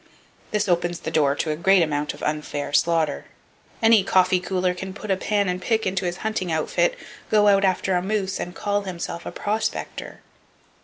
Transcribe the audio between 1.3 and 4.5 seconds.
to a great amount of unfair slaughter. Any coffee